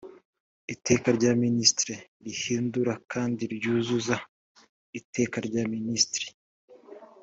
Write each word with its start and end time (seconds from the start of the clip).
iteka 0.73 1.07
rya 1.17 1.31
minisitiri 1.43 1.95
rihindura 2.25 2.93
kandi 3.11 3.41
ryuzuza 3.55 4.15
iteka 4.99 5.37
rya 5.47 5.63
minisitiri 5.73 6.27